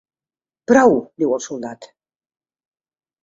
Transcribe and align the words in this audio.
"Prou", 0.71 0.95
diu 1.23 1.35
el 1.37 1.43
soldat. 1.47 1.87